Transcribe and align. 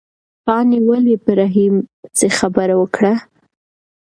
پاڼې 0.45 0.79
ولې 0.87 1.15
په 1.23 1.31
رحیم 1.39 1.75
پسې 2.01 2.27
خبره 2.37 2.75
وکړه؟ 2.77 3.13